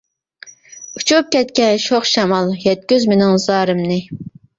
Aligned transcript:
ئۇچۇپ 1.01 1.35
ئۆتكەن 1.39 1.77
شوخ 1.83 2.07
شامال، 2.13 2.49
يەتكۈز 2.63 3.05
مېنىڭ 3.13 3.37
زارىمنى. 3.45 4.01